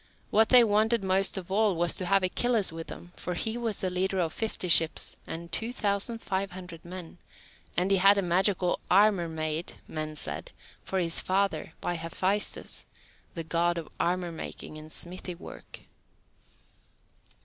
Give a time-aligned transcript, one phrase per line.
[0.31, 3.81] What they wanted most of all was to have Achilles with them, for he was
[3.81, 7.19] the leader of fifty ships and 2,500 men,
[7.77, 10.51] and he had magical armour made, men said,
[10.83, 12.83] for his father, by Hephaestus,
[13.35, 15.81] the God of armour making and smithy work.